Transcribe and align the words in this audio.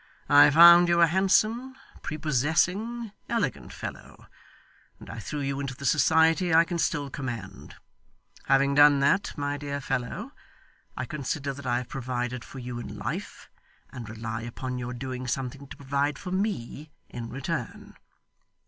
I 0.29 0.49
found 0.49 0.87
you 0.89 0.99
a 1.01 1.05
handsome, 1.05 1.75
prepossessing, 2.01 3.11
elegant 3.29 3.71
fellow, 3.71 4.25
and 4.99 5.07
I 5.11 5.19
threw 5.19 5.41
you 5.41 5.59
into 5.59 5.75
the 5.75 5.85
society 5.85 6.51
I 6.55 6.63
can 6.63 6.79
still 6.79 7.11
command. 7.11 7.75
Having 8.45 8.73
done 8.73 8.99
that, 9.01 9.37
my 9.37 9.57
dear 9.57 9.79
fellow, 9.79 10.31
I 10.97 11.05
consider 11.05 11.53
that 11.53 11.67
I 11.67 11.77
have 11.77 11.87
provided 11.89 12.43
for 12.43 12.57
you 12.57 12.79
in 12.79 12.97
life, 12.97 13.51
and 13.91 14.09
rely 14.09 14.41
upon 14.41 14.79
your 14.79 14.93
doing 14.95 15.27
something 15.27 15.67
to 15.67 15.77
provide 15.77 16.17
for 16.17 16.31
me 16.31 16.89
in 17.07 17.29
return. 17.29 17.95